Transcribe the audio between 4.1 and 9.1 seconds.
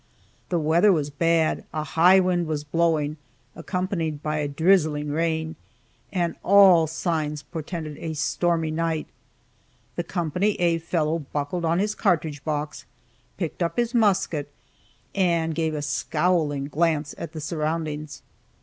by a drizzling rain, and all signs portended a stormy night.